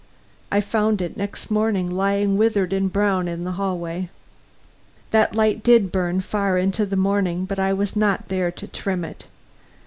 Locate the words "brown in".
2.91-3.43